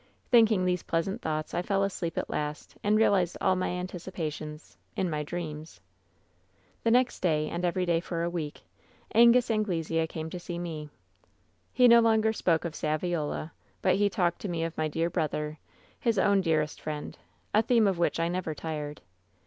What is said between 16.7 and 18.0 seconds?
friend— a theme of